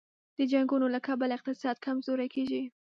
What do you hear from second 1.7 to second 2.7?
کمزوری کېږي.